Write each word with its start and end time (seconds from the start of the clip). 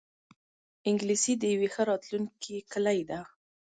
انګلیسي 0.89 1.33
د 1.37 1.43
یوی 1.53 1.69
ښه 1.73 1.83
راتلونکې 1.91 2.55
کلۍ 2.71 2.99
ده 3.09 3.19